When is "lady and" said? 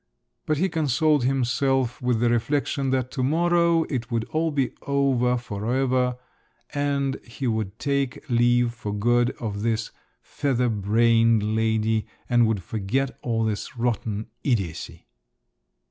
11.55-12.47